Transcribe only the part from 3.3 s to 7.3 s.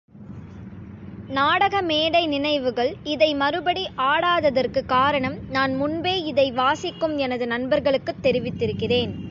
மறுபடி ஆடாததற்குக் காரணம், நான் முன்பே இதை வாசிக்கும்